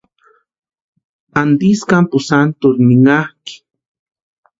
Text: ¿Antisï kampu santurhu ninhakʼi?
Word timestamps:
¿Antisï 1.41 1.83
kampu 1.91 2.17
santurhu 2.27 2.83
ninhakʼi? 2.87 3.55